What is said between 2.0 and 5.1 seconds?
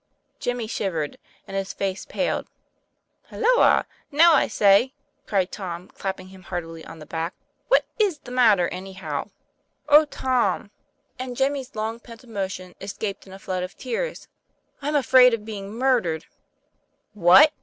paled. "Halloa! now, I say,"